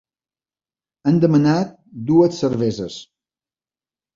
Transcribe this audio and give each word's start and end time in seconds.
Han 1.11 1.19
demanat 1.25 1.75
dues 2.09 2.41
cerveses. 2.45 2.99